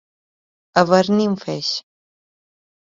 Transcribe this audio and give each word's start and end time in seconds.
Haver-n'hi 0.81 1.29
un 1.35 1.37
feix. 1.45 1.71